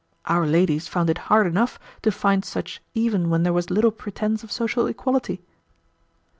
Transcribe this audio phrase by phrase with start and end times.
[0.25, 4.43] Our ladies found it hard enough to find such even when there was little pretense
[4.43, 5.43] of social equality."